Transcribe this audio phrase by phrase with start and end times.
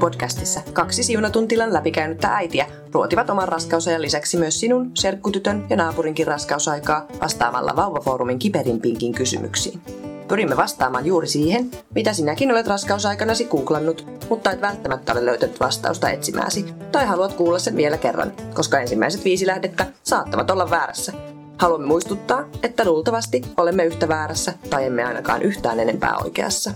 [0.00, 7.06] podcastissa kaksi siunatuntilan läpikäynyttä äitiä ruotivat oman raskausajan lisäksi myös sinun, serkkutytön ja naapurinkin raskausaikaa
[7.22, 9.80] vastaamalla Vauvafoorumin kiperimpiinkin kysymyksiin.
[10.28, 16.10] Pyrimme vastaamaan juuri siihen, mitä sinäkin olet raskausaikanasi googlannut, mutta et välttämättä ole löytänyt vastausta
[16.10, 21.12] etsimääsi, tai haluat kuulla sen vielä kerran, koska ensimmäiset viisi lähdettä saattavat olla väärässä.
[21.58, 26.70] Haluamme muistuttaa, että luultavasti olemme yhtä väärässä tai emme ainakaan yhtään enempää oikeassa.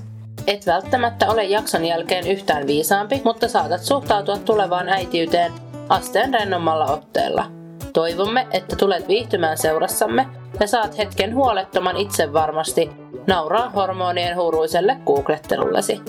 [0.47, 5.52] Et välttämättä ole jakson jälkeen yhtään viisaampi, mutta saatat suhtautua tulevaan äitiyteen
[5.89, 7.47] asteen rennommalla otteella.
[7.93, 10.27] Toivomme, että tulet viihtymään seurassamme
[10.61, 12.91] ja saat hetken huolettoman itsevarmasti
[13.27, 16.01] nauraa hormonien huuruiselle googlettelullesi.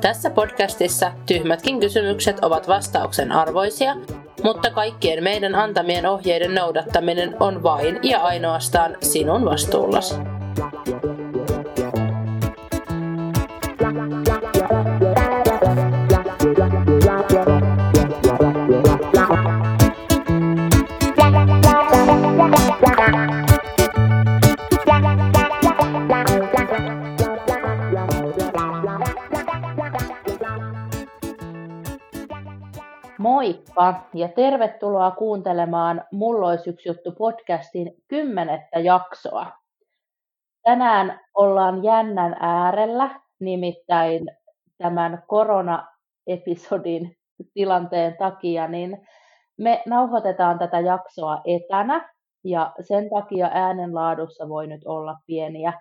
[0.00, 3.96] Tässä podcastissa tyhmätkin kysymykset ovat vastauksen arvoisia,
[4.42, 10.14] mutta kaikkien meidän antamien ohjeiden noudattaminen on vain ja ainoastaan sinun vastuullasi.
[33.76, 39.46] Moikka ja tervetuloa kuuntelemaan Mulla olisi yksi juttu podcastin kymmenettä jaksoa.
[40.62, 44.26] Tänään ollaan jännän äärellä, nimittäin
[44.78, 47.16] tämän koronaepisodin
[47.54, 49.06] tilanteen takia, niin
[49.58, 55.72] me nauhoitetaan tätä jaksoa etänä ja sen takia äänenlaadussa voi nyt olla pieniä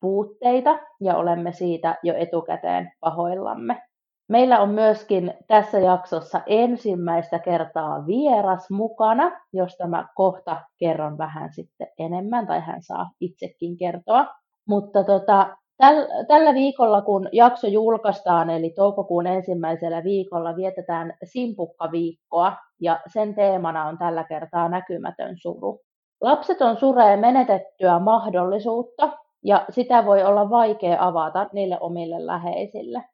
[0.00, 3.87] puutteita ja olemme siitä jo etukäteen pahoillamme.
[4.28, 11.86] Meillä on myöskin tässä jaksossa ensimmäistä kertaa vieras mukana, josta mä kohta kerron vähän sitten
[11.98, 14.26] enemmän, tai hän saa itsekin kertoa.
[14.68, 23.00] Mutta tota, täl, tällä viikolla, kun jakso julkaistaan, eli toukokuun ensimmäisellä viikolla, vietetään Simpukka-viikkoa, ja
[23.12, 25.80] sen teemana on tällä kertaa näkymätön suru.
[26.20, 33.04] Lapset on suree menetettyä mahdollisuutta, ja sitä voi olla vaikea avata niille omille läheisille.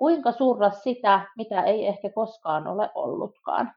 [0.00, 3.72] Kuinka surra sitä, mitä ei ehkä koskaan ole ollutkaan?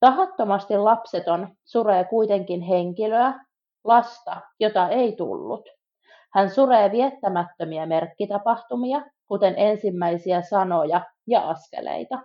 [0.00, 3.34] Tahattomasti lapseton suree kuitenkin henkilöä,
[3.84, 5.68] lasta, jota ei tullut.
[6.32, 12.18] Hän suree viettämättömiä merkkitapahtumia, kuten ensimmäisiä sanoja ja askeleita.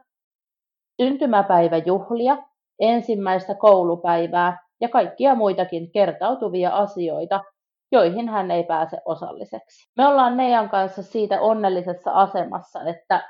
[1.02, 2.38] Syntymäpäiväjuhlia,
[2.80, 7.44] ensimmäistä koulupäivää ja kaikkia muitakin kertautuvia asioita,
[7.92, 9.92] joihin hän ei pääse osalliseksi.
[9.98, 13.30] Me ollaan Neijan kanssa siitä onnellisessa asemassa, että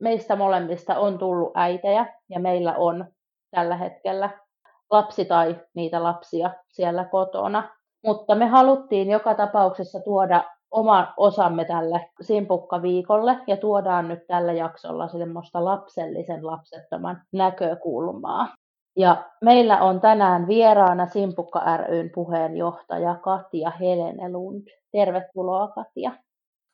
[0.00, 3.06] meistä molemmista on tullut äitejä ja meillä on
[3.50, 4.30] tällä hetkellä
[4.90, 7.70] lapsi tai niitä lapsia siellä kotona.
[8.04, 15.08] Mutta me haluttiin joka tapauksessa tuoda oma osamme tälle simpukkaviikolle ja tuodaan nyt tällä jaksolla
[15.08, 18.48] semmoista lapsellisen lapsettoman näkökulmaa.
[18.96, 24.68] Ja meillä on tänään vieraana Simpukka ryn puheenjohtaja Katja Helenelund.
[24.92, 26.12] Tervetuloa Katja.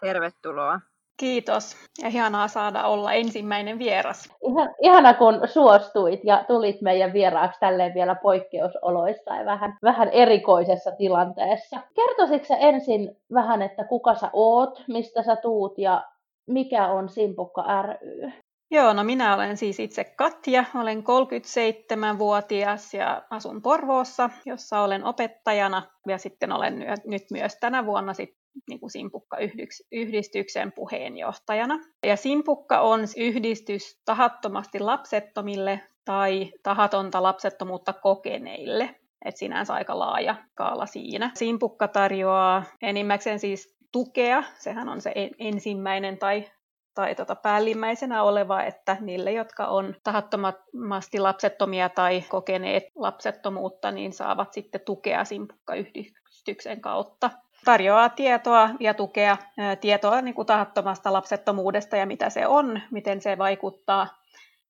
[0.01, 0.81] Tervetuloa.
[1.17, 4.37] Kiitos ja ihanaa saada olla ensimmäinen vieras.
[4.43, 10.91] Ihan, ihana kun suostuit ja tulit meidän vieraaksi tälleen vielä poikkeusoloissa ja vähän, vähän erikoisessa
[10.91, 11.81] tilanteessa.
[11.95, 16.05] Kertoisitko ensin vähän, että kuka sä oot, mistä sä tuut ja
[16.47, 18.33] mikä on Simpukka ry?
[18.73, 25.83] Joo, no minä olen siis itse Katja, olen 37-vuotias ja asun Porvoossa, jossa olen opettajana
[26.09, 28.37] ja sitten olen nyt myös tänä vuonna sit
[28.69, 31.79] niin kuin Simpukka-yhdistyksen puheenjohtajana.
[32.07, 38.95] Ja Simpukka on yhdistys tahattomasti lapsettomille tai tahatonta lapsettomuutta kokeneille.
[39.25, 41.31] Et sinänsä aika laaja kaala siinä.
[41.35, 46.45] Simpukka tarjoaa enimmäkseen siis tukea, sehän on se ensimmäinen tai
[46.95, 54.53] tai tota päällimmäisenä oleva, että niille, jotka on tahattomasti lapsettomia tai kokeneet lapsettomuutta, niin saavat
[54.53, 57.31] sitten tukea Simpukka-yhdistyksen kautta.
[57.65, 59.37] Tarjoaa tietoa ja tukea
[59.81, 64.23] tietoa niin kuin tahattomasta lapsettomuudesta ja mitä se on, miten se vaikuttaa.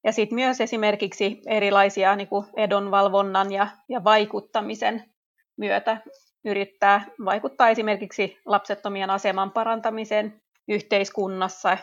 [0.05, 5.05] Ja sitten myös esimerkiksi erilaisia niin kuin edonvalvonnan ja, ja vaikuttamisen
[5.57, 5.97] myötä
[6.45, 11.79] yrittää vaikuttaa esimerkiksi lapsettomien aseman parantamiseen yhteiskunnassa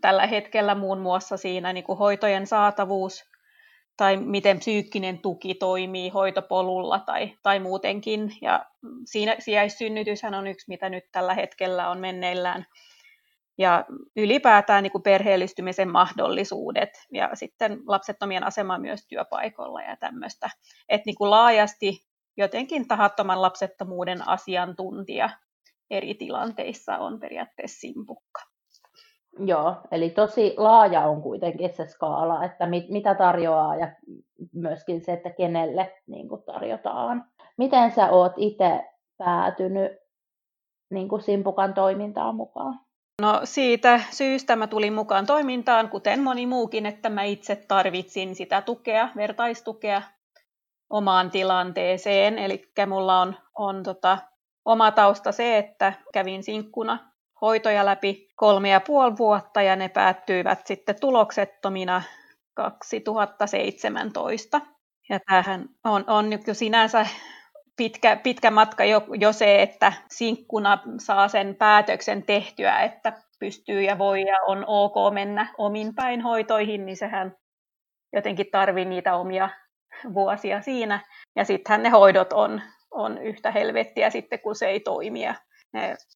[0.00, 3.24] tällä hetkellä muun muassa siinä niin kuin hoitojen saatavuus
[3.96, 8.32] tai miten psyykkinen tuki toimii hoitopolulla tai, tai muutenkin.
[8.42, 8.66] Ja
[9.04, 12.66] siinä sijaissynnytyshän on yksi, mitä nyt tällä hetkellä on menneillään.
[13.58, 13.84] Ja
[14.16, 20.50] ylipäätään niin kuin perheellistymisen mahdollisuudet ja sitten lapsettomien asema myös työpaikoilla ja tämmöistä.
[20.88, 22.06] Että niin kuin laajasti
[22.36, 25.30] jotenkin tahattoman lapsettomuuden asiantuntija
[25.90, 28.47] eri tilanteissa on periaatteessa simpukka.
[29.38, 33.92] Joo, eli tosi laaja on kuitenkin se skaala, että mit, mitä tarjoaa ja
[34.52, 37.24] myöskin se, että kenelle niin kuin tarjotaan.
[37.56, 38.84] Miten sä oot itse
[39.18, 39.92] päätynyt
[40.90, 42.80] niin kuin Simpukan toimintaan mukaan?
[43.22, 48.62] No siitä syystä mä tulin mukaan toimintaan, kuten moni muukin, että mä itse tarvitsin sitä
[48.62, 50.02] tukea, vertaistukea
[50.90, 52.38] omaan tilanteeseen.
[52.38, 54.18] Eli mulla on, on tota,
[54.64, 57.07] oma tausta se, että kävin sinkkuna
[57.40, 62.02] hoitoja läpi kolme ja puoli vuotta ja ne päättyivät sitten tuloksettomina
[62.54, 64.60] 2017.
[65.08, 67.06] Ja tämähän on, on jo sinänsä
[67.76, 73.98] pitkä, pitkä matka jo, jo se, että sinkkuna saa sen päätöksen tehtyä, että pystyy ja
[73.98, 77.36] voi ja on ok mennä omin päin hoitoihin, niin sehän
[78.12, 79.48] jotenkin tarvii niitä omia
[80.14, 81.00] vuosia siinä.
[81.36, 85.22] Ja sittenhän ne hoidot on, on yhtä helvettiä sitten, kun se ei toimi.
[85.22, 85.34] Ja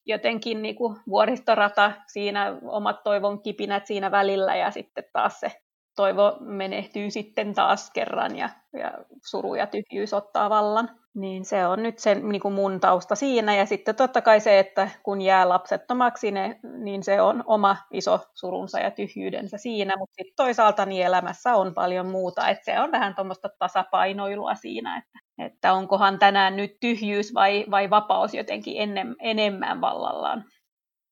[0.07, 5.53] jotenkin niin kuin vuoristorata siinä, omat toivon kipinät siinä välillä ja sitten taas se
[5.97, 8.93] toivo menehtyy sitten taas kerran ja, ja
[9.27, 11.02] suru ja tyhjyys ottaa vallan.
[11.15, 13.57] Niin se on nyt sen niin kuin mun tausta siinä.
[13.57, 18.21] Ja sitten totta kai se, että kun jää lapsettomaksi, ne, niin se on oma iso
[18.35, 19.97] surunsa ja tyhjyydensä siinä.
[19.97, 22.49] Mutta sitten toisaalta niin elämässä on paljon muuta.
[22.49, 27.91] Että se on vähän tuommoista tasapainoilua siinä, että, että onkohan tänään nyt tyhjyys vai, vai
[27.91, 30.45] vapaus jotenkin ennen, enemmän vallallaan.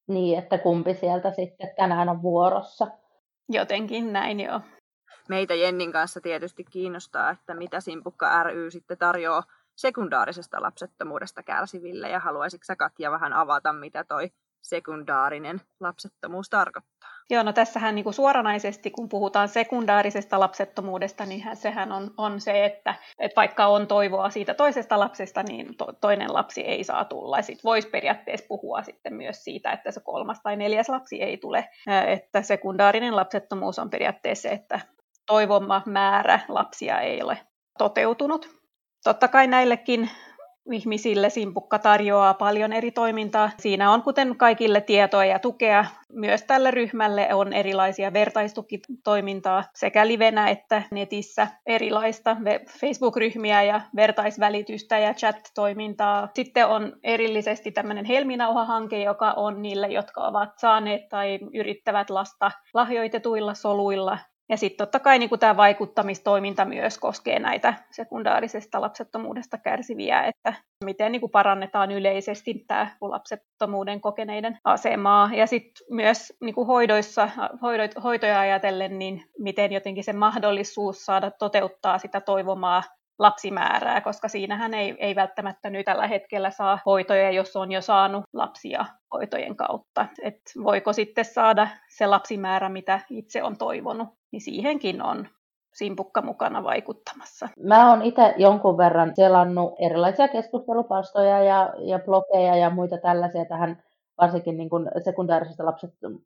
[0.09, 2.87] Niin, että kumpi sieltä sitten tänään on vuorossa.
[3.49, 4.61] Jotenkin näin joo.
[5.29, 9.43] Meitä Jennin kanssa tietysti kiinnostaa, että mitä Simpukka ry sitten tarjoaa
[9.81, 14.31] sekundaarisesta lapsettomuudesta kärsiville ja haluaisitko sä Katja vähän avata, mitä toi
[14.63, 17.11] sekundaarinen lapsettomuus tarkoittaa?
[17.31, 22.65] Joo, no tässähän niin kuin suoranaisesti, kun puhutaan sekundaarisesta lapsettomuudesta, niin sehän on, on se,
[22.65, 27.43] että, että vaikka on toivoa siitä toisesta lapsesta, niin to, toinen lapsi ei saa tulla.
[27.43, 31.69] Sitten voisi periaatteessa puhua sitten myös siitä, että se kolmas tai neljäs lapsi ei tule.
[32.07, 34.81] Että sekundaarinen lapsettomuus on periaatteessa se, että
[35.27, 37.39] toivoma määrä lapsia ei ole
[37.79, 38.60] toteutunut.
[39.05, 40.11] Totta kai näillekin
[40.73, 43.51] ihmisille Simpukka tarjoaa paljon eri toimintaa.
[43.59, 45.85] Siinä on kuten kaikille tietoa ja tukea.
[46.13, 52.37] Myös tälle ryhmälle on erilaisia vertaistukitoimintaa sekä livenä että netissä erilaista
[52.81, 56.29] Facebook-ryhmiä ja vertaisvälitystä ja chat-toimintaa.
[56.35, 63.55] Sitten on erillisesti tämmöinen Helminauha-hanke, joka on niille, jotka ovat saaneet tai yrittävät lasta lahjoitetuilla
[63.55, 64.19] soluilla
[64.51, 70.55] ja sitten totta kai niin tämä vaikuttamistoiminta myös koskee näitä sekundaarisesta lapsettomuudesta kärsiviä, että
[70.85, 75.31] miten niin kuin parannetaan yleisesti tämä lapsettomuuden kokeneiden asemaa.
[75.35, 77.29] Ja sitten myös niin kuin hoidoissa,
[77.63, 82.83] hoidot, hoitoja ajatellen, niin miten jotenkin se mahdollisuus saada toteuttaa sitä toivomaa
[83.19, 88.25] lapsimäärää, koska siinähän ei, ei välttämättä nyt tällä hetkellä saa hoitoja, jos on jo saanut
[88.33, 90.07] lapsia hoitojen kautta.
[90.23, 95.29] Et voiko sitten saada se lapsimäärä, mitä itse on toivonut, niin siihenkin on
[95.75, 97.49] simpukka mukana vaikuttamassa.
[97.63, 103.83] Mä oon itse jonkun verran selannut erilaisia keskustelupalstoja ja, ja blogeja ja muita tällaisia tähän
[104.21, 105.65] varsinkin niin kuin sekundaarisesta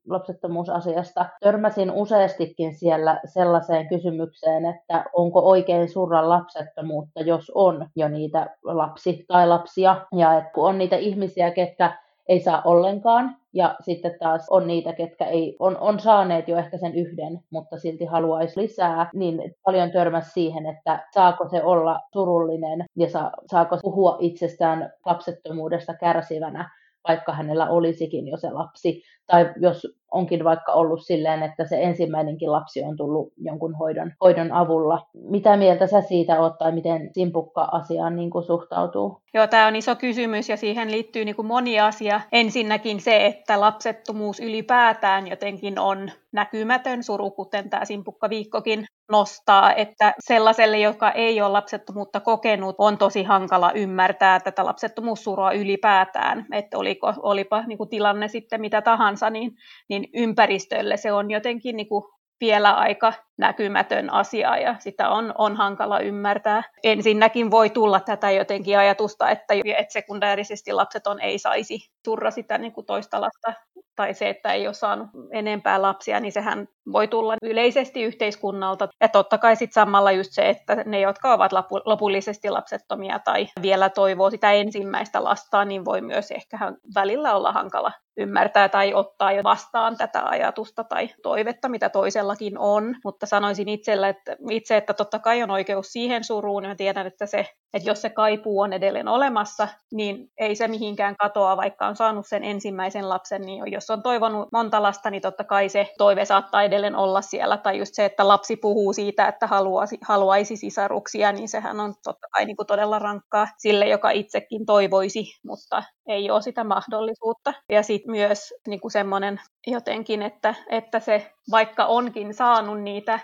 [0.08, 1.26] lapsettomuusasiasta.
[1.40, 9.24] Törmäsin useastikin siellä sellaiseen kysymykseen, että onko oikein surra lapsettomuutta, jos on jo niitä lapsi
[9.28, 10.06] tai lapsia.
[10.16, 14.92] Ja että kun on niitä ihmisiä, ketkä ei saa ollenkaan, ja sitten taas on niitä,
[14.92, 19.90] ketkä ei, on, on saaneet jo ehkä sen yhden, mutta silti haluaisi lisää, niin paljon
[19.90, 26.70] törmäsi siihen, että saako se olla surullinen ja sa, saako puhua itsestään lapsettomuudesta kärsivänä
[27.08, 32.52] vaikka hänellä olisikin jo se lapsi, tai jos onkin vaikka ollut silleen, että se ensimmäinenkin
[32.52, 35.06] lapsi on tullut jonkun hoidon, hoidon avulla.
[35.14, 39.20] Mitä mieltä sä siitä oot, tai miten Simpukka asiaan niin kuin suhtautuu?
[39.34, 42.20] Joo, tämä on iso kysymys, ja siihen liittyy niin kuin moni asia.
[42.32, 50.14] Ensinnäkin se, että lapsettomuus ylipäätään jotenkin on näkymätön suru, kuten tämä Simpukka viikkokin nostaa, että
[50.18, 57.14] sellaiselle, joka ei ole lapsettomuutta kokenut, on tosi hankala ymmärtää tätä lapsettomuussurua ylipäätään, että oliko,
[57.22, 59.56] olipa niin kuin tilanne sitten mitä tahansa, niin,
[59.88, 62.04] niin ympäristölle se on jotenkin niin kuin
[62.40, 66.62] vielä aika näkymätön asia ja sitä on, on hankala ymmärtää.
[66.82, 72.72] Ensinnäkin voi tulla tätä jotenkin ajatusta, että, että sekundäärisesti lapseton ei saisi turra sitä niin
[72.72, 73.52] kuin toista lasta
[73.96, 78.88] tai se, että ei ole saanut enempää lapsia, niin sehän voi tulla yleisesti yhteiskunnalta.
[79.00, 81.52] Ja totta kai sitten samalla just se, että ne, jotka ovat
[81.84, 86.58] lopullisesti lapsettomia tai vielä toivoo sitä ensimmäistä lastaa, niin voi myös ehkä
[86.94, 92.96] välillä olla hankala ymmärtää tai ottaa jo vastaan tätä ajatusta tai toivetta, mitä toisellakin on.
[93.04, 96.64] Mutta sanoisin itsellä, että, itse, että totta kai on oikeus siihen suruun.
[96.64, 101.16] Ja tiedän, että, se, että jos se kaipuu on edelleen olemassa, niin ei se mihinkään
[101.16, 103.42] katoa, vaikka on saanut sen ensimmäisen lapsen.
[103.42, 107.56] Niin jos on toivonut monta lasta, niin totta kai se toive saattaa edelleen olla siellä.
[107.56, 112.26] Tai just se, että lapsi puhuu siitä, että haluaisi, haluaisi sisaruksia, niin sehän on totta
[112.32, 117.54] kai niin kuin todella rankkaa sille, joka itsekin toivoisi, mutta ei ole sitä mahdollisuutta.
[117.68, 123.20] Ja sitten myös niin kuin semmoinen jotenkin, että, että se vaikka onkin saanut niitä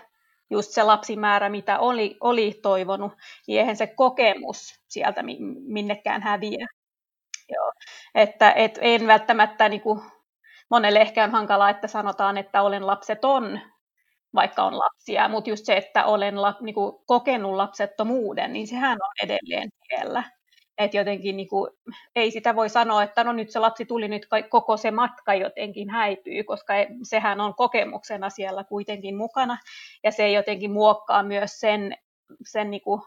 [0.49, 3.13] just se lapsimäärä, mitä oli, oli toivonut,
[3.47, 5.23] niin eihän se kokemus sieltä
[5.67, 6.67] minnekään häviä.
[7.49, 7.71] Joo.
[8.15, 10.01] Että et en välttämättä, niin kuin,
[10.69, 13.59] monelle ehkä on hankalaa, että sanotaan, että olen lapseton,
[14.35, 18.97] vaikka on lapsia, mutta just se, että olen la, niin kuin, kokenut lapsettomuuden, niin sehän
[19.01, 20.23] on edelleen siellä.
[20.83, 21.71] Että jotenkin niin kuin,
[22.15, 25.89] ei sitä voi sanoa, että no nyt se lapsi tuli, nyt koko se matka jotenkin
[25.89, 29.57] häipyy, koska e, sehän on kokemuksena siellä kuitenkin mukana.
[30.03, 31.97] Ja se jotenkin muokkaa myös sen,
[32.45, 33.01] sen niin kuin,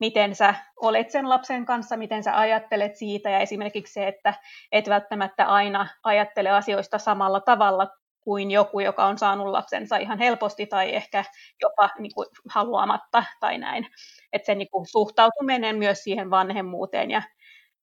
[0.00, 3.30] miten sä olet sen lapsen kanssa, miten sä ajattelet siitä.
[3.30, 4.34] Ja esimerkiksi se, että
[4.72, 7.88] et välttämättä aina ajattele asioista samalla tavalla
[8.20, 11.24] kuin joku, joka on saanut lapsensa ihan helposti tai ehkä
[11.62, 13.86] jopa niin kuin, haluamatta tai näin.
[14.32, 17.22] Että se niin kuin, suhtautuminen myös siihen vanhemmuuteen ja,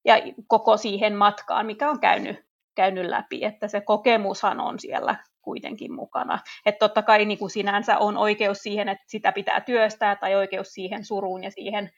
[0.05, 0.15] ja
[0.47, 6.39] koko siihen matkaan, mikä on käynyt, käynyt läpi, että se kokemushan on siellä kuitenkin mukana.
[6.65, 10.67] Että totta kai niin kuin sinänsä on oikeus siihen, että sitä pitää työstää tai oikeus
[10.67, 11.91] siihen suruun ja siihen,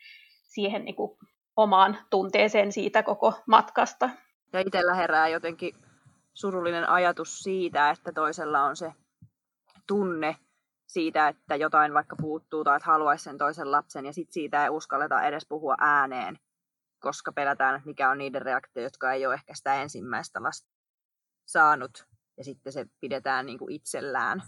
[0.43, 1.17] siihen niin kuin
[1.55, 4.09] omaan tunteeseen siitä koko matkasta.
[4.53, 5.73] Ja itsellä herää jotenkin
[6.33, 8.93] surullinen ajatus siitä, että toisella on se
[9.87, 10.35] tunne
[10.87, 14.69] siitä, että jotain vaikka puuttuu tai että haluaisi sen toisen lapsen ja sitten siitä ei
[14.69, 16.39] uskalleta edes puhua ääneen,
[16.99, 20.69] koska pelätään, että mikä on niiden reaktio, jotka ei ole ehkä sitä ensimmäistä lasta
[21.47, 22.05] saanut
[22.37, 24.43] ja sitten se pidetään niin kuin itsellään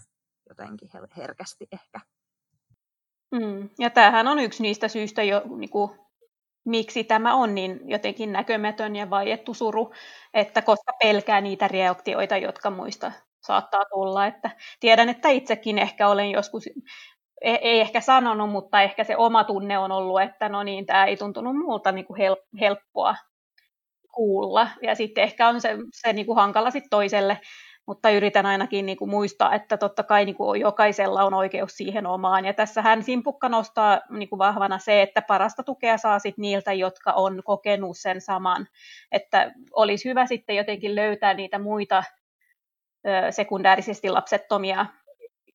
[0.48, 2.00] jotenkin herkästi ehkä.
[3.32, 3.68] Mm.
[3.78, 5.98] Ja tämähän on yksi niistä syistä, jo, niin kuin
[6.64, 9.92] miksi tämä on niin jotenkin näkömätön ja vaiettu suru,
[10.34, 14.26] että koska pelkää niitä reaktioita, jotka muista saattaa tulla.
[14.26, 14.50] Että
[14.80, 16.66] tiedän, että itsekin ehkä olen joskus,
[17.40, 21.04] e-, ei ehkä sanonut, mutta ehkä se oma tunne on ollut, että no niin, tämä
[21.04, 22.20] ei tuntunut muulta niin kuin
[22.60, 23.14] helppoa
[24.14, 24.68] kuulla.
[24.82, 27.40] Ja sitten ehkä on se, se niin kuin hankala sitten toiselle
[27.86, 32.06] mutta yritän ainakin niin kuin muistaa, että totta kai niin kuin jokaisella on oikeus siihen
[32.06, 32.44] omaan.
[32.44, 37.12] Ja tässähän Simpukka nostaa niin kuin vahvana se, että parasta tukea saa sit niiltä, jotka
[37.12, 38.66] on kokenut sen saman.
[39.12, 42.04] Että olisi hyvä sitten jotenkin löytää niitä muita
[43.30, 44.86] sekundäärisesti lapsettomia,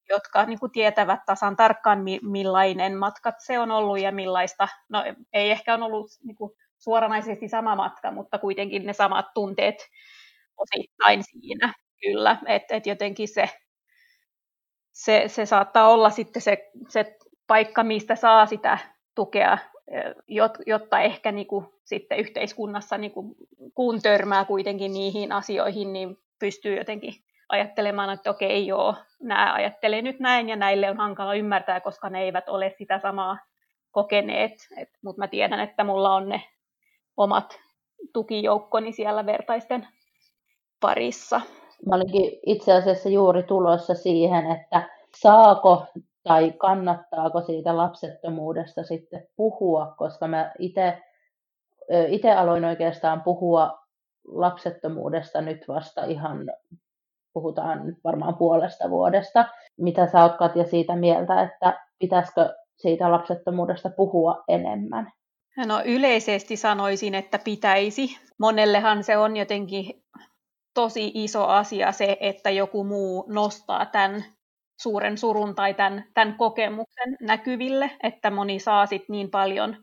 [0.09, 5.03] jotka niin kuin tietävät tasan tarkkaan, millainen matka se on ollut ja millaista, no
[5.33, 9.75] ei ehkä on ollut niin kuin suoranaisesti sama matka, mutta kuitenkin ne samat tunteet
[10.57, 11.73] osittain siinä.
[12.01, 13.49] Kyllä, että et jotenkin se,
[14.91, 18.77] se, se saattaa olla sitten se, se paikka, mistä saa sitä
[19.15, 19.57] tukea,
[20.65, 23.35] jotta ehkä niin kuin sitten yhteiskunnassa, niin kuin,
[23.75, 27.13] kun törmää kuitenkin niihin asioihin, niin pystyy jotenkin
[27.49, 32.21] ajattelemaan, että okei joo, nämä ajattelee nyt näin ja näille on hankala ymmärtää, koska ne
[32.21, 33.37] eivät ole sitä samaa
[33.91, 34.51] kokeneet.
[35.01, 36.43] Mutta mä tiedän, että mulla on ne
[37.17, 37.59] omat
[38.13, 39.87] tukijoukkoni siellä vertaisten
[40.79, 41.41] parissa.
[41.85, 44.89] Mä olinkin itse asiassa juuri tulossa siihen, että
[45.21, 45.85] saako
[46.23, 50.51] tai kannattaako siitä lapsettomuudesta sitten puhua, koska mä
[52.09, 53.79] itse aloin oikeastaan puhua
[54.27, 56.51] lapsettomuudesta nyt vasta ihan,
[57.33, 59.45] puhutaan varmaan puolesta vuodesta.
[59.77, 65.11] Mitä sä oot Katja siitä mieltä, että pitäisikö siitä lapsettomuudesta puhua enemmän?
[65.65, 68.17] No yleisesti sanoisin, että pitäisi.
[68.37, 70.03] Monellehan se on jotenkin
[70.77, 74.23] tosi iso asia se, että joku muu nostaa tämän
[74.81, 79.77] suuren surun tai tämän, tämän kokemuksen näkyville, että moni saa sit niin paljon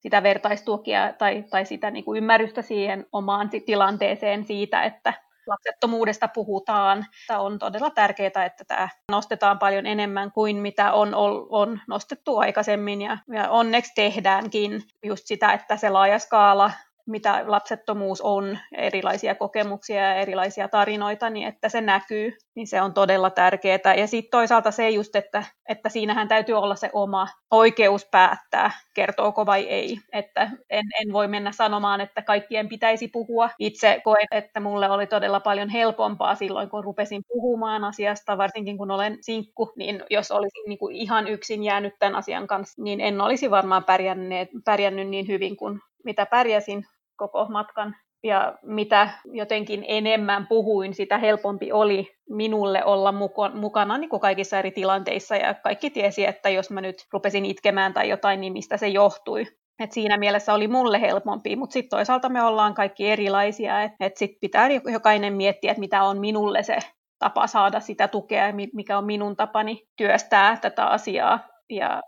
[0.00, 5.12] sitä vertaistukia tai, tai sitä niin kuin ymmärrystä siihen omaan tilanteeseen siitä, että
[5.46, 7.06] lapsettomuudesta puhutaan.
[7.26, 11.14] Tämä on todella tärkeää, että tämä nostetaan paljon enemmän kuin mitä on,
[11.50, 16.70] on nostettu aikaisemmin ja, ja onneksi tehdäänkin just sitä, että se laaja skaala
[17.06, 22.94] mitä lapsettomuus on, erilaisia kokemuksia ja erilaisia tarinoita, niin että se näkyy, niin se on
[22.94, 23.94] todella tärkeää.
[23.96, 29.46] Ja sitten toisaalta se just, että, että siinähän täytyy olla se oma oikeus päättää, kertooko
[29.46, 29.98] vai ei.
[30.12, 33.50] Että en, en voi mennä sanomaan, että kaikkien pitäisi puhua.
[33.58, 38.90] Itse koen, että mulle oli todella paljon helpompaa silloin, kun rupesin puhumaan asiasta, varsinkin kun
[38.90, 43.20] olen sinkku, niin jos olisin niin kuin ihan yksin jäänyt tämän asian kanssa, niin en
[43.20, 46.86] olisi varmaan pärjännyt, pärjännyt niin hyvin kuin mitä pärjäsin
[47.16, 47.96] koko matkan.
[48.24, 53.14] Ja mitä jotenkin enemmän puhuin, sitä helpompi oli minulle olla
[53.54, 55.36] mukana niin kuin kaikissa eri tilanteissa.
[55.36, 59.46] Ja kaikki tiesi, että jos mä nyt rupesin itkemään tai jotain, niin mistä se johtui.
[59.78, 64.16] Et siinä mielessä oli mulle helpompi, mutta sitten toisaalta me ollaan kaikki erilaisia, että et
[64.16, 66.78] sitten pitää jokainen miettiä, että mitä on minulle se
[67.18, 71.38] tapa saada sitä tukea, mikä on minun tapani työstää tätä asiaa.
[71.70, 72.02] Ja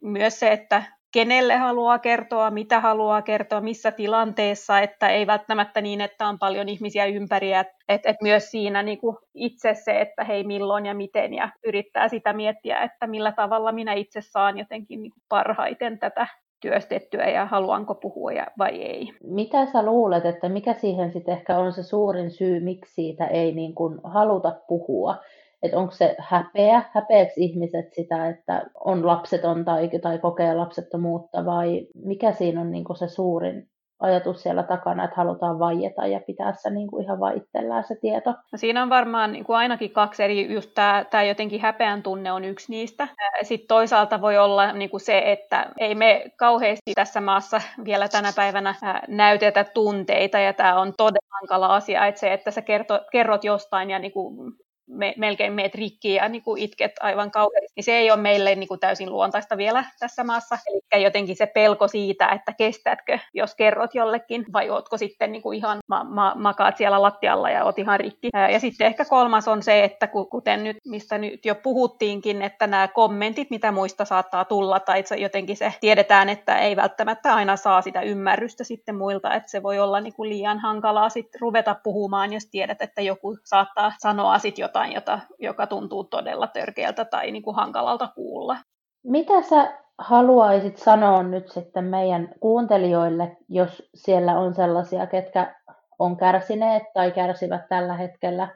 [0.00, 0.82] myös se, että
[1.14, 6.68] kenelle haluaa kertoa, mitä haluaa kertoa, missä tilanteessa, että ei välttämättä niin, että on paljon
[6.68, 11.34] ihmisiä ympäri, että et, myös siinä niin kuin itse se, että hei milloin ja miten
[11.34, 16.26] ja yrittää sitä miettiä, että millä tavalla minä itse saan jotenkin niin kuin parhaiten tätä
[16.60, 19.12] työstettyä ja haluanko puhua vai ei.
[19.24, 23.52] Mitä sä luulet, että mikä siihen sitten ehkä on se suurin syy, miksi siitä ei
[23.52, 25.16] niin kuin haluta puhua?
[25.64, 31.86] Että onko se häpeä, häpeäks ihmiset sitä, että on lapseton tai, tai kokee lapsettomuutta vai
[31.94, 33.68] mikä siinä on niin se suurin
[34.00, 37.96] ajatus siellä takana, että halutaan vaieta ja pitää se niin kuin ihan vaan itsellään se
[38.00, 38.30] tieto?
[38.30, 42.32] No siinä on varmaan niin kuin ainakin kaksi eri, just tämä, tämä jotenkin häpeän tunne
[42.32, 43.08] on yksi niistä.
[43.42, 48.32] Sitten toisaalta voi olla niin kuin se, että ei me kauheasti tässä maassa vielä tänä
[48.36, 48.74] päivänä
[49.08, 53.90] näytetä tunteita ja tämä on todella hankala asia, että se, että sä kerto, kerrot jostain
[53.90, 54.52] ja niin kuin
[54.86, 58.54] me, melkein meet rikki ja niin kuin itket aivan kauheasti, niin se ei ole meille
[58.54, 60.58] niin kuin täysin luontaista vielä tässä maassa.
[60.92, 65.58] Eli jotenkin se pelko siitä, että kestätkö, jos kerrot jollekin, vai ootko sitten niin kuin
[65.58, 68.28] ihan ma- ma- makaat siellä lattialla ja oot ihan rikki.
[68.52, 72.88] Ja sitten ehkä kolmas on se, että kuten nyt, mistä nyt jo puhuttiinkin, että nämä
[72.88, 78.00] kommentit, mitä muista saattaa tulla, tai jotenkin se tiedetään, että ei välttämättä aina saa sitä
[78.00, 82.46] ymmärrystä sitten muilta, että se voi olla niin kuin liian hankalaa sitten ruveta puhumaan, jos
[82.46, 87.42] tiedät, että joku saattaa sanoa sitten jotain jotain, jota, joka tuntuu todella törkeältä tai niin
[87.42, 88.56] kuin hankalalta kuulla.
[89.04, 95.54] Mitä sä haluaisit sanoa nyt sitten meidän kuuntelijoille, jos siellä on sellaisia, ketkä
[95.98, 98.48] on kärsineet tai kärsivät tällä hetkellä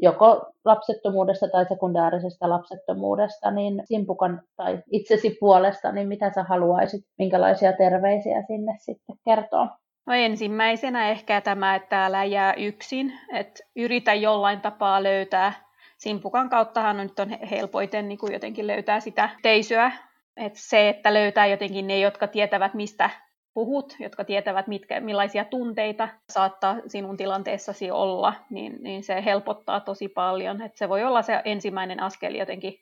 [0.00, 7.72] joko lapsettomuudesta tai sekundäärisestä lapsettomuudesta, niin Simpukan tai itsesi puolesta, niin mitä sä haluaisit, minkälaisia
[7.72, 9.68] terveisiä sinne sitten kertoa?
[10.06, 15.52] No ensimmäisenä ehkä tämä, että älä jää yksin, että yritä jollain tapaa löytää.
[15.98, 19.92] Simpukan kauttahan nyt on helpoiten niin kuin jotenkin löytää sitä teisyä.
[20.36, 23.10] että se, että löytää jotenkin ne, jotka tietävät mistä
[23.54, 30.08] puhut, jotka tietävät mitkä, millaisia tunteita saattaa sinun tilanteessasi olla, niin, niin se helpottaa tosi
[30.08, 30.62] paljon.
[30.62, 32.80] että se voi olla se ensimmäinen askel jotenkin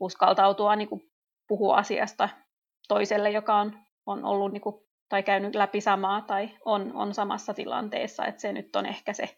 [0.00, 1.02] uskaltautua niin kuin
[1.48, 2.28] puhua asiasta
[2.88, 7.54] toiselle, joka on, on ollut niin kuin tai käynyt läpi samaa tai on, on samassa
[7.54, 9.28] tilanteessa, että se nyt on ehkä se,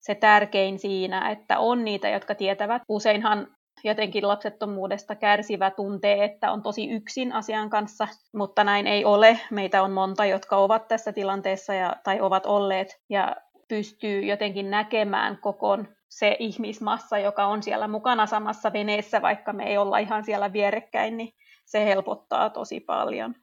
[0.00, 2.82] se tärkein siinä, että on niitä, jotka tietävät.
[2.88, 3.46] Useinhan
[3.84, 9.40] jotenkin lapsettomuudesta kärsivä tuntee, että on tosi yksin asian kanssa, mutta näin ei ole.
[9.50, 13.36] Meitä on monta, jotka ovat tässä tilanteessa ja, tai ovat olleet ja
[13.68, 15.78] pystyy jotenkin näkemään koko
[16.08, 21.16] se ihmismassa, joka on siellä mukana samassa veneessä, vaikka me ei olla ihan siellä vierekkäin,
[21.16, 21.32] niin
[21.66, 23.34] se helpottaa tosi paljon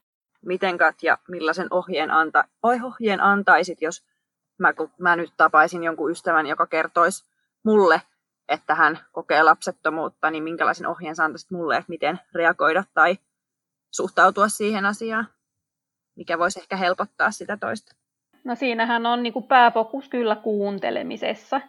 [0.46, 4.04] miten ja millaisen ohjeen, anta, ohjeen antaisit, jos
[4.58, 7.24] mä, kun mä nyt tapaisin jonkun ystävän, joka kertoisi
[7.64, 8.02] mulle,
[8.48, 13.18] että hän kokee lapsettomuutta, niin minkälaisen ohjeen sä antaisit mulle, että miten reagoida tai
[13.90, 15.28] suhtautua siihen asiaan,
[16.16, 17.94] mikä voisi ehkä helpottaa sitä toista?
[18.44, 21.60] No siinähän on niin kuin pääfokus kyllä kuuntelemisessa,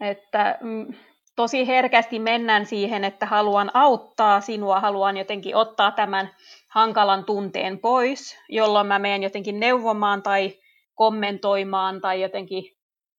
[0.00, 0.94] että mm,
[1.36, 6.30] tosi herkästi mennään siihen, että haluan auttaa sinua, haluan jotenkin ottaa tämän
[6.68, 10.58] hankalan tunteen pois, jolloin mä menen jotenkin neuvomaan tai
[10.94, 12.64] kommentoimaan tai jotenkin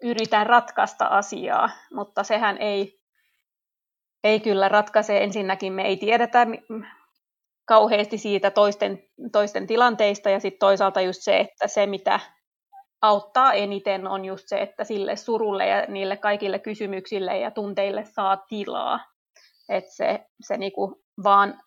[0.03, 2.99] yritän ratkaista asiaa, mutta sehän ei,
[4.23, 5.23] ei kyllä ratkaise.
[5.23, 6.47] Ensinnäkin me ei tiedetä
[7.67, 12.19] kauheasti siitä toisten, toisten tilanteista ja sitten toisaalta just se, että se mitä
[13.01, 18.37] auttaa eniten on just se, että sille surulle ja niille kaikille kysymyksille ja tunteille saa
[18.37, 18.99] tilaa.
[19.69, 21.61] Että se, se niinku vaan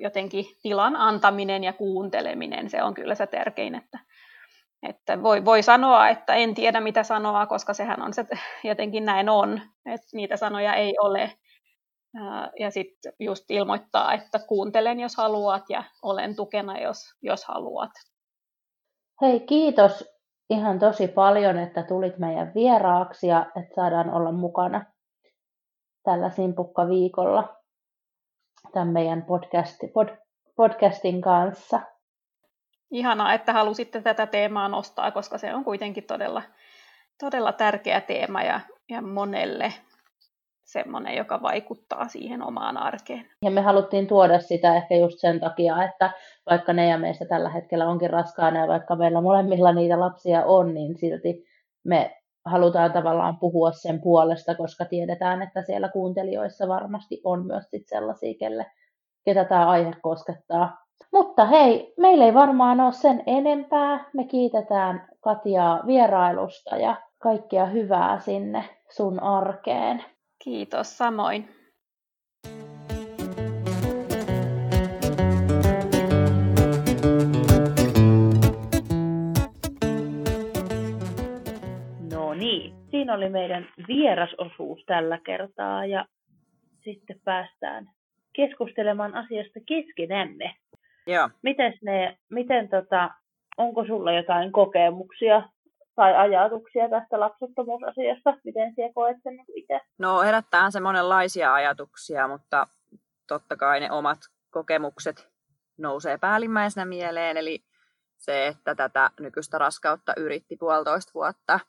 [0.00, 3.98] jotenkin tilan antaminen ja kuunteleminen, se on kyllä se tärkein, että,
[4.82, 8.24] että voi, voi sanoa, että en tiedä mitä sanoa, koska sehän on se,
[8.64, 11.32] jotenkin näin on, että niitä sanoja ei ole.
[12.58, 17.90] Ja sitten just ilmoittaa, että kuuntelen, jos haluat, ja olen tukena, jos, jos haluat.
[19.20, 20.16] Hei, kiitos
[20.50, 24.84] ihan tosi paljon, että tulit meidän vieraaksi ja että saadaan olla mukana
[26.02, 27.55] tällä Simpukka-viikolla
[28.72, 30.08] tämän meidän podcast, pod,
[30.56, 31.80] podcastin kanssa.
[32.90, 36.42] Ihanaa, että halusitte tätä teemaa nostaa, koska se on kuitenkin todella,
[37.20, 39.72] todella tärkeä teema ja, ja monelle
[40.64, 43.30] semmoinen, joka vaikuttaa siihen omaan arkeen.
[43.42, 46.10] Ja me haluttiin tuoda sitä ehkä just sen takia, että
[46.50, 50.74] vaikka ne ja meistä tällä hetkellä onkin raskaana ja vaikka meillä molemmilla niitä lapsia on,
[50.74, 51.44] niin silti
[51.84, 57.88] me halutaan tavallaan puhua sen puolesta, koska tiedetään, että siellä kuuntelijoissa varmasti on myös sit
[57.88, 58.66] sellaisia, kelle,
[59.24, 60.86] ketä tämä aihe koskettaa.
[61.12, 64.10] Mutta hei, meillä ei varmaan ole sen enempää.
[64.14, 70.04] Me kiitetään Katiaa vierailusta ja kaikkea hyvää sinne sun arkeen.
[70.44, 71.55] Kiitos, samoin.
[82.96, 86.04] Siinä oli meidän vierasosuus tällä kertaa ja
[86.84, 87.90] sitten päästään
[88.32, 90.56] keskustelemaan asiasta keskenämme.
[91.06, 91.30] Joo.
[91.42, 93.10] Miten ne, miten tota,
[93.56, 95.42] onko sulla jotain kokemuksia
[95.94, 98.36] tai ajatuksia tästä lapsettomuusasiasta?
[98.44, 99.80] Miten sinä koet sen itse?
[99.98, 102.66] No herättää se monenlaisia ajatuksia, mutta
[103.28, 104.18] totta kai ne omat
[104.50, 105.28] kokemukset
[105.78, 107.36] nousee päällimmäisenä mieleen.
[107.36, 107.58] Eli
[108.16, 111.60] se, että tätä nykyistä raskautta yritti puolitoista vuotta.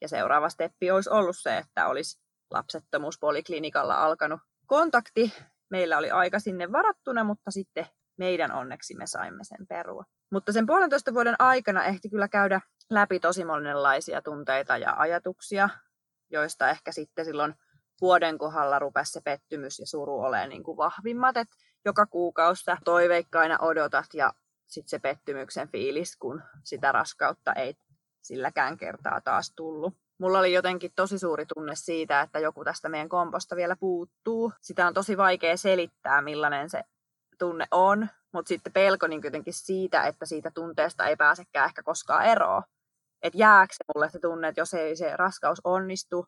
[0.00, 5.32] Ja seuraava steppi olisi ollut se, että olisi lapsettomuuspoliklinikalla alkanut kontakti.
[5.70, 7.86] Meillä oli aika sinne varattuna, mutta sitten
[8.18, 10.04] meidän onneksi me saimme sen perua.
[10.32, 15.68] Mutta sen puolentoista vuoden aikana ehti kyllä käydä läpi tosi monenlaisia tunteita ja ajatuksia,
[16.30, 17.54] joista ehkä sitten silloin
[18.00, 21.54] vuoden kohdalla rupesi se pettymys ja suru olemaan niin kuin vahvimmat, että
[21.84, 24.32] joka kuukausi toiveikkaina odotat ja
[24.66, 27.74] sitten se pettymyksen fiilis, kun sitä raskautta ei
[28.26, 29.94] silläkään kertaa taas tullut.
[30.18, 34.52] Mulla oli jotenkin tosi suuri tunne siitä, että joku tästä meidän komposta vielä puuttuu.
[34.60, 36.82] Sitä on tosi vaikea selittää, millainen se
[37.38, 42.26] tunne on, mutta sitten pelko niin jotenkin siitä, että siitä tunteesta ei pääsekään ehkä koskaan
[42.26, 42.62] eroon.
[43.22, 46.26] Että jääkö se mulle se tunne, että jos ei se raskaus onnistu,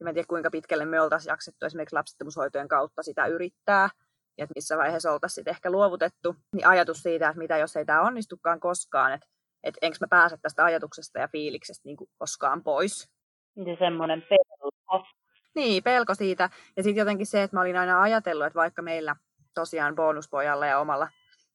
[0.00, 3.90] ja mä en tiedä kuinka pitkälle me oltaisiin jaksettu esimerkiksi lapsettomuushoitojen kautta sitä yrittää,
[4.38, 7.84] ja että missä vaiheessa oltaisiin sitten ehkä luovutettu, niin ajatus siitä, että mitä jos ei
[7.84, 9.26] tämä onnistukaan koskaan, että
[9.64, 13.10] että enkö mä pääse tästä ajatuksesta ja fiiliksestä niin koskaan pois.
[13.54, 15.06] Niin semmoinen pelko.
[15.54, 16.50] Niin, pelko siitä.
[16.76, 19.16] Ja sitten jotenkin se, että mä olin aina ajatellut, että vaikka meillä
[19.54, 21.08] tosiaan bonuspojalla ja omalla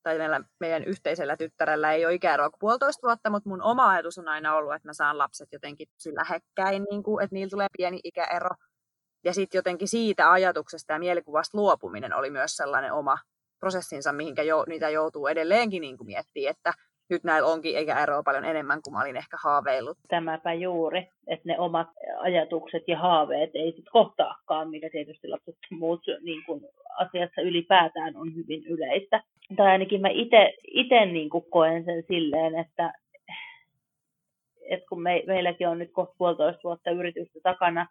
[0.04, 4.18] tai meillä, meidän yhteisellä tyttärellä ei ole ikäeroa kuin puolitoista vuotta, mutta mun oma ajatus
[4.18, 8.00] on aina ollut, että mä saan lapset jotenkin lähekkäin, niin kuin, että niillä tulee pieni
[8.04, 8.50] ikäero.
[9.24, 13.18] Ja sitten jotenkin siitä ajatuksesta ja mielikuvasta luopuminen oli myös sellainen oma
[13.60, 16.74] prosessinsa, mihinkä jo, niitä joutuu edelleenkin niin kuin miettimään, että
[17.10, 19.98] nyt näillä onkin eikä eroa paljon enemmän kuin mä olin ehkä haaveillut.
[20.08, 26.02] Tämäpä juuri, että ne omat ajatukset ja haaveet ei sitten kohtaakaan, mikä tietysti lapset muut
[26.22, 26.62] niin kuin
[26.98, 29.24] asiassa ylipäätään on hyvin yleistä.
[29.56, 32.94] Tai ainakin mä itse niin koen sen silleen, että,
[34.70, 37.88] että kun me, meilläkin on nyt kohta puolitoista vuotta yritystä takana,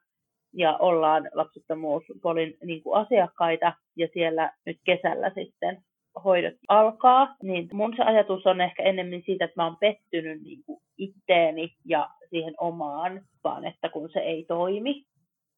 [0.53, 5.83] ja ollaan lapsettomuuspolin niin kuin asiakkaita, ja siellä nyt kesällä sitten
[6.25, 10.59] hoidot alkaa, niin mun se ajatus on ehkä enemmän siitä, että mä oon pettynyt niin
[10.67, 15.03] kuin itteeni ja siihen omaan, vaan että kun se ei toimi,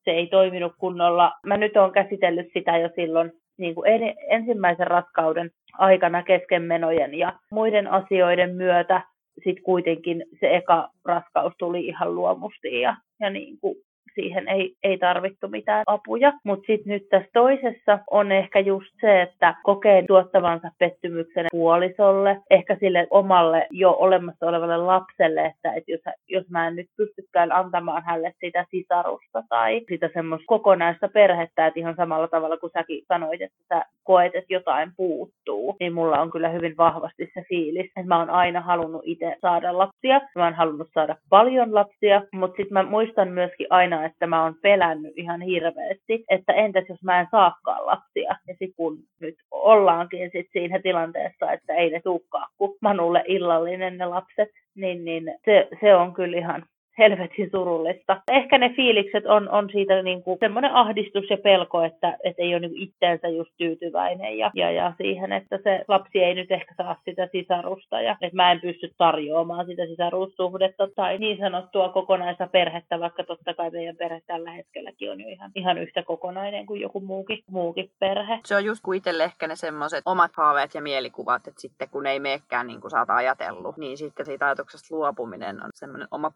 [0.04, 1.32] se ei toiminut kunnolla.
[1.46, 3.90] Mä nyt oon käsitellyt sitä jo silloin niin kuin
[4.30, 9.02] ensimmäisen raskauden aikana keskenmenojen ja muiden asioiden myötä
[9.44, 13.76] sitten kuitenkin se eka raskaus tuli ihan luomusti ja, ja niin kuin
[14.14, 16.32] siihen ei, ei tarvittu mitään apuja.
[16.44, 22.76] Mutta sitten nyt tässä toisessa on ehkä just se, että kokee tuottavansa pettymyksen puolisolle, ehkä
[22.80, 28.02] sille omalle jo olemassa olevalle lapselle, että, että jos, jos mä en nyt pystykään antamaan
[28.04, 33.42] hänelle sitä sisarusta tai sitä semmoista kokonaista perhettä, että ihan samalla tavalla kuin säkin sanoit,
[33.42, 38.08] että sä koet, että jotain puuttuu, niin mulla on kyllä hyvin vahvasti se fiilis, että
[38.08, 42.72] mä oon aina halunnut itse saada lapsia, mä oon halunnut saada paljon lapsia, mutta sitten
[42.72, 47.26] mä muistan myöskin aina, että mä oon pelännyt ihan hirveästi, että entäs jos mä en
[47.30, 48.36] saakaan lapsia.
[48.48, 53.98] Ja sitten kun nyt ollaankin sit siinä tilanteessa, että ei ne tulekaan, kun Manulle illallinen
[53.98, 56.62] ne lapset, niin, niin se, se on kyllä ihan
[56.98, 58.22] helvetin surullista.
[58.30, 62.54] Ehkä ne fiilikset on, on siitä niin kuin semmoinen ahdistus ja pelko, että, että ei
[62.54, 66.74] ole niin itteensä just tyytyväinen ja, ja, ja siihen, että se lapsi ei nyt ehkä
[66.76, 72.46] saa sitä sisarusta ja että mä en pysty tarjoamaan sitä sisaruussuhdetta tai niin sanottua kokonaista
[72.46, 76.80] perhettä, vaikka totta kai meidän perhe tällä hetkelläkin on jo ihan, ihan yhtä kokonainen kuin
[76.80, 78.40] joku muukin, muukin perhe.
[78.44, 82.06] Se on just kuin itselle ehkä ne semmoiset omat haaveet ja mielikuvat, että sitten kun
[82.06, 86.30] ei meekään niin kuin sä oot ajatellut, niin sitten siitä ajatuksesta luopuminen on semmoinen oma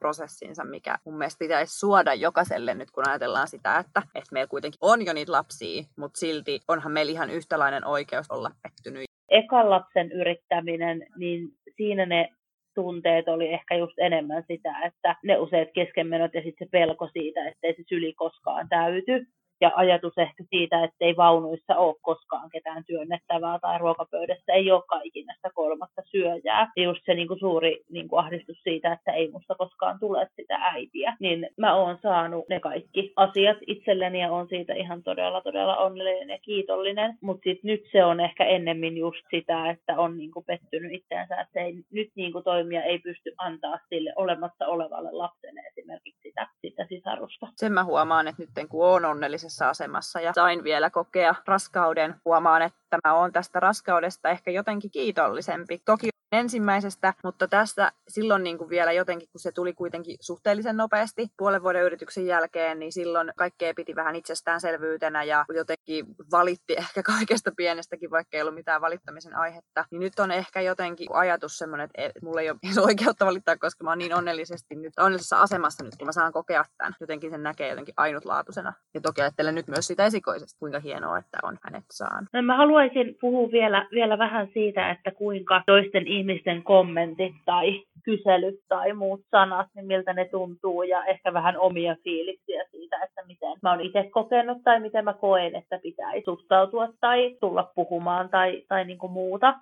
[0.52, 4.78] prosessinsa, mikä mun mielestä pitäisi suoda jokaiselle nyt, kun ajatellaan sitä, että, että meillä kuitenkin
[4.80, 9.04] on jo niitä lapsia, mutta silti onhan meillä ihan yhtälainen oikeus olla pettynyt.
[9.28, 12.28] Ekan lapsen yrittäminen, niin siinä ne
[12.74, 17.48] tunteet oli ehkä just enemmän sitä, että ne useat keskenmenot ja sitten se pelko siitä,
[17.48, 19.26] että ei se syli koskaan täyty
[19.62, 25.01] ja ajatus ehkä siitä, että ei vaunuissa ole koskaan ketään työnnettävää tai ruokapöydässä ei ole
[25.05, 26.72] ikinä sitä kolmatta syöjää.
[26.77, 30.29] Ja just se niin kuin suuri niin kuin ahdistus siitä, että ei musta koskaan tule
[30.37, 31.16] sitä äitiä.
[31.20, 36.31] Niin mä oon saanut ne kaikki asiat itselleni ja on siitä ihan todella todella onnellinen
[36.31, 37.18] ja kiitollinen.
[37.20, 41.61] Mutta nyt se on ehkä ennemmin just sitä, että on niin kuin pettynyt itseensä, että
[41.61, 46.87] ei, nyt niin kuin toimia ei pysty antaa sille olemassa olevalle lapselle esimerkiksi sitä, sitä
[46.88, 47.46] sisarusta.
[47.57, 52.14] Sen mä huomaan, että nyt kun on onnellisessa onnellisessa asemassa ja sain vielä kokea raskauden.
[52.24, 55.82] Huomaan, että mä oon tästä raskaudesta ehkä jotenkin kiitollisempi.
[55.84, 61.29] Toki ensimmäisestä, mutta tästä silloin niin kuin vielä jotenkin, kun se tuli kuitenkin suhteellisen nopeasti
[61.38, 67.51] puolen vuoden yrityksen jälkeen, niin silloin kaikkea piti vähän itsestäänselvyytenä ja jotenkin valitti ehkä kaikesta
[67.57, 69.85] pienestäkin, vaikka ei ollut mitään valittamisen aihetta.
[69.90, 73.90] Niin nyt on ehkä jotenkin ajatus semmoinen, että mulla ei ole oikeutta valittaa, koska mä
[73.90, 76.95] oon niin onnellisesti nyt onnellisessa asemassa nyt, kun mä saan kokea tämän.
[77.01, 78.73] Jotenkin sen näkee jotenkin ainutlaatuisena.
[78.95, 82.29] Ja toki ajattelen nyt myös sitä esikoisesti, kuinka hienoa, että on hänet saan.
[82.33, 86.21] No, mä haluaisin puhua vielä, vielä vähän siitä, että kuinka toisten ihmisten
[86.64, 92.64] kommentit tai kyselyt tai muut sanat, niin miltä ne tuntuu ja ehkä vähän omia fiiliksiä
[92.70, 97.37] siitä, että miten mä oon itse kokenut tai miten mä koen, että pitäisi suhtautua tai
[97.40, 99.54] tulla puhumaan tai, tai niin kuin muuta.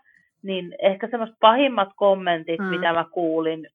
[0.43, 2.67] Niin ehkä semmoiset pahimmat kommentit, hmm.
[2.69, 3.69] mitä mä kuulin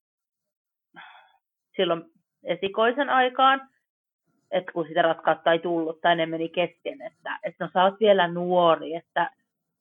[1.76, 2.02] silloin
[2.44, 3.68] esikoisen aikaan,
[4.50, 8.00] että kun sitä rakkautta ei tullut tai ne meni kesken, että, että no sä oot
[8.00, 9.30] vielä nuori, että,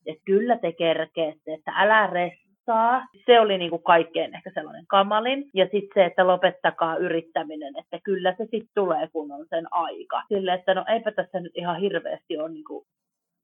[0.06, 2.08] että kyllä te kerkeette, että älä
[2.66, 3.08] restaa.
[3.26, 5.50] Se oli niin kuin kaikkein ehkä sellainen kamalin.
[5.54, 10.22] Ja sitten se, että lopettakaa yrittäminen, että kyllä se sitten tulee, kun on sen aika.
[10.28, 12.86] Sille, että no eipä tässä nyt ihan hirveästi ole niin, kuin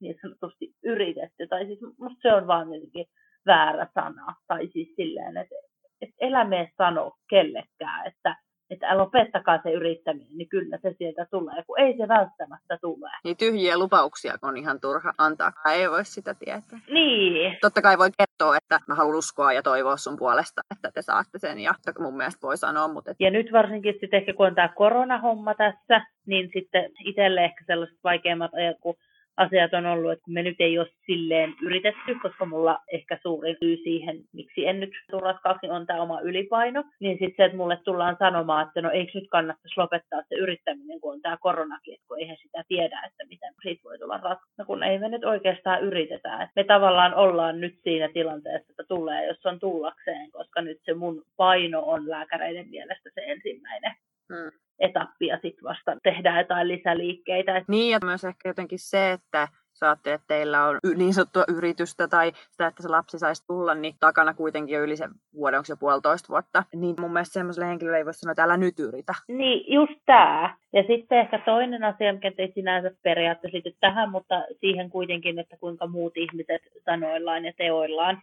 [0.00, 1.46] niin sanotusti yritetty.
[1.46, 3.06] Tai siis musta se on vaan jotenkin
[3.46, 4.34] väärä sana.
[4.46, 5.54] Tai siis silleen, että,
[6.00, 8.36] että elämä sano kellekään, että
[8.72, 13.10] että lopettakaa se yrittäminen, niin kyllä se sieltä tulee, kun ei se välttämättä tule.
[13.24, 16.78] Niin tyhjiä lupauksia on ihan turha antaa, ei voi sitä tietää.
[16.90, 17.58] Niin.
[17.60, 21.38] Totta kai voi kertoa, että mä haluan uskoa ja toivoa sun puolesta, että te saatte
[21.38, 22.88] sen, ja mun mielestä voi sanoa.
[22.88, 23.16] Mutta et...
[23.20, 27.98] Ja nyt varsinkin sitten ehkä kun on tämä koronahomma tässä, niin sitten itselle ehkä sellaiset
[28.04, 28.94] vaikeimmat ajat, kun
[29.36, 33.76] asiat on ollut, että me nyt ei ole silleen yritetty, koska mulla ehkä suurin syy
[33.76, 37.78] siihen, miksi en nyt tule raskaaksi, on tämä oma ylipaino, niin sitten se, että mulle
[37.84, 42.06] tullaan sanomaan, että no eikö nyt kannattaisi lopettaa se yrittäminen, kun on tämä koronakin, että
[42.08, 45.24] kun eihän sitä tiedä, että miten siitä voi tulla raskas, no kun ei me nyt
[45.24, 46.34] oikeastaan yritetä.
[46.34, 50.94] Että me tavallaan ollaan nyt siinä tilanteessa, että tulee, jos on tullakseen, koska nyt se
[50.94, 53.92] mun paino on lääkäreiden mielestä se ensimmäinen.
[54.32, 57.64] Hmm etappi ja sitten vasta tehdään jotain lisäliikkeitä.
[57.68, 62.32] Niin ja myös ehkä jotenkin se, että saatte, että teillä on niin sanottua yritystä tai
[62.50, 65.76] sitä, että se lapsi saisi tulla, niin takana kuitenkin jo yli se vuoden, onko jo
[65.76, 66.64] puolitoista vuotta.
[66.74, 69.14] Niin mun mielestä semmoiselle henkilölle ei voi sanoa, että älä nyt yritä.
[69.28, 70.56] Niin, just tämä.
[70.72, 75.56] Ja sitten ehkä toinen asia, mikä ei sinänsä periaatteessa liity tähän, mutta siihen kuitenkin, että
[75.60, 78.22] kuinka muut ihmiset sanoillaan ja teoillaan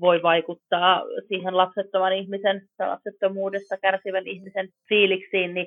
[0.00, 5.66] voi vaikuttaa siihen lapsettoman ihmisen tai lapsettomuudesta kärsivän ihmisen fiiliksiin, niin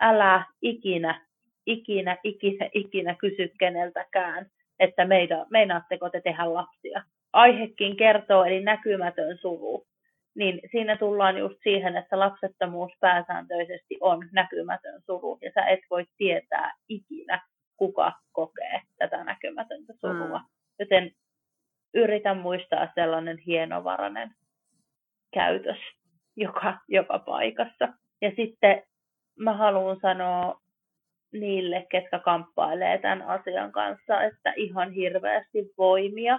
[0.00, 1.26] älä ikinä,
[1.66, 4.46] ikinä, ikinä, ikinä kysy keneltäkään,
[4.78, 7.02] että meitä, meinaatteko te tehdä lapsia.
[7.32, 9.86] Aihekin kertoo, eli näkymätön suru.
[10.34, 16.04] Niin siinä tullaan just siihen, että lapsettomuus pääsääntöisesti on näkymätön suru, ja sä et voi
[16.16, 17.42] tietää ikinä,
[17.76, 20.38] kuka kokee tätä näkymätöntä surua.
[20.38, 20.44] Mm.
[20.78, 21.12] Joten
[21.94, 24.30] yritän muistaa sellainen hienovarainen
[25.34, 25.78] käytös
[26.36, 27.88] joka, joka paikassa.
[28.22, 28.82] Ja sitten
[29.40, 30.60] mä haluan sanoa
[31.32, 36.38] niille, ketkä kamppailee tämän asian kanssa, että ihan hirveästi voimia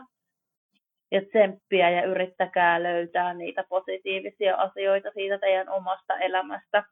[1.11, 6.83] ja tsemppiä ja yrittäkää löytää niitä positiivisia asioita siitä teidän omasta elämästä.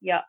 [0.00, 0.26] Ja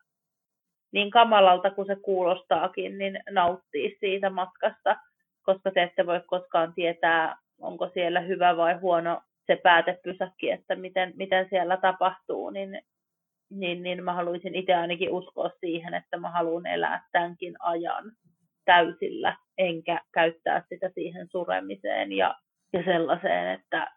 [0.91, 4.95] niin kamalalta kuin se kuulostaakin, niin nauttii siitä matkasta,
[5.43, 11.13] koska te ette voi koskaan tietää, onko siellä hyvä vai huono se päätepysäkki, että miten,
[11.15, 12.82] miten siellä tapahtuu, niin
[13.50, 18.12] niin, niin mä haluaisin itse ainakin uskoa siihen, että mä haluan elää tämänkin ajan
[18.66, 22.36] täysillä, enkä käyttää sitä siihen suremiseen ja,
[22.74, 23.92] ja sellaiseen, että,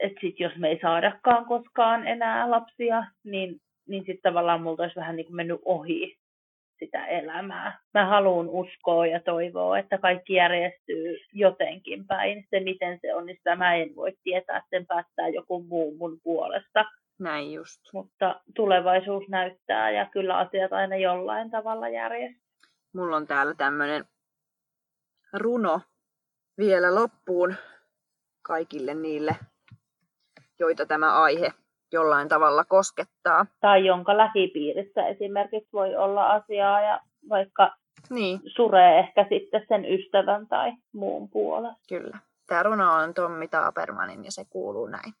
[0.00, 4.96] että sit jos me ei saadakaan koskaan enää lapsia, niin, niin sitten tavallaan multa olisi
[4.96, 6.16] vähän niin kuin mennyt ohi
[6.78, 7.78] sitä elämää.
[7.94, 12.44] Mä haluan uskoa ja toivoa, että kaikki järjestyy jotenkin päin.
[12.50, 16.20] Se, miten se on, niin sitä mä en voi tietää, sen päättää joku muu mun
[16.22, 16.84] puolesta.
[17.20, 17.80] Näin just.
[17.92, 22.42] Mutta tulevaisuus näyttää ja kyllä asiat aina jollain tavalla järjestyy.
[22.94, 24.04] Mulla on täällä tämmöinen
[25.32, 25.80] runo
[26.58, 27.54] vielä loppuun
[28.42, 29.36] kaikille niille,
[30.58, 31.52] joita tämä aihe
[31.92, 33.46] jollain tavalla koskettaa.
[33.60, 37.76] Tai jonka lähipiirissä esimerkiksi voi olla asiaa ja vaikka
[38.10, 38.40] niin.
[38.46, 41.82] suree ehkä sitten sen ystävän tai muun puolesta.
[41.88, 42.18] Kyllä.
[42.46, 45.14] Tämä runo on Tommi Taapermanin ja se kuuluu näin.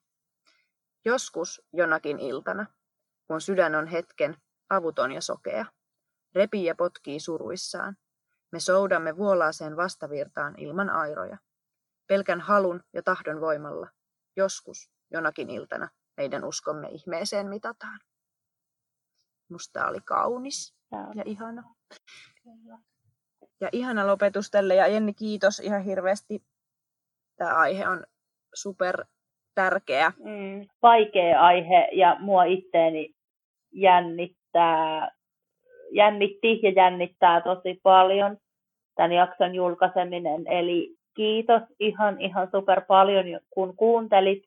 [1.04, 2.66] Joskus jonakin iltana,
[3.26, 4.36] kun sydän on hetken
[4.70, 5.66] avuton ja sokea,
[6.34, 7.96] repii ja potkii suruissaan,
[8.52, 11.38] me soudamme vuolaaseen vastavirtaan ilman airoja.
[12.06, 13.88] Pelkän halun ja tahdon voimalla,
[14.36, 18.00] joskus jonakin iltana, meidän uskomme ihmeeseen mitataan.
[19.50, 20.74] Musta oli kaunis
[21.14, 21.74] ja ihana.
[23.60, 24.74] Ja ihana lopetus tälle.
[24.74, 26.44] Ja Jenni, kiitos ihan hirveästi.
[27.36, 28.06] Tämä aihe on
[28.54, 29.04] super
[29.60, 30.12] tärkeä.
[30.18, 33.10] Mm, vaikea aihe ja mua itteeni
[33.72, 35.10] jännittää,
[35.92, 38.36] jännitti ja jännittää tosi paljon
[38.96, 40.46] tämän jakson julkaiseminen.
[40.46, 44.42] Eli kiitos ihan ihan super paljon, kun kuuntelit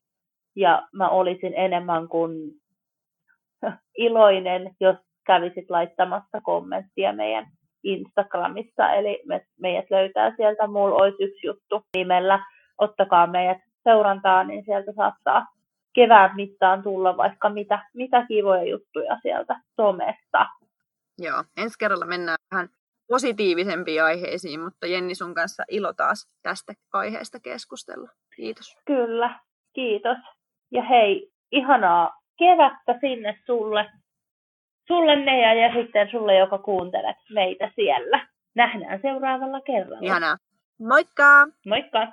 [0.55, 2.51] ja mä olisin enemmän kuin
[4.07, 4.95] iloinen, jos
[5.25, 7.45] kävisit laittamassa kommenttia meidän
[7.83, 12.39] Instagramissa, eli me, meidät löytää sieltä, mulla olisi yksi juttu nimellä,
[12.77, 15.45] ottakaa meidät seurantaa, niin sieltä saattaa
[15.93, 20.45] kevään mittaan tulla vaikka mitä, mitä kivoja juttuja sieltä somesta.
[21.19, 22.69] Joo, ensi kerralla mennään vähän
[23.07, 28.09] positiivisempiin aiheisiin, mutta Jenni sun kanssa ilo taas tästä aiheesta keskustella.
[28.35, 28.77] Kiitos.
[28.85, 29.39] Kyllä,
[29.73, 30.17] kiitos.
[30.71, 33.91] Ja hei, ihanaa kevättä sinne sulle,
[34.87, 38.27] sulle ne ja sitten sulle, joka kuuntelet meitä siellä.
[38.55, 39.99] Nähdään seuraavalla kerralla.
[40.01, 40.37] Ihanaa.
[40.79, 41.47] Moikka!
[41.65, 42.07] Moikka!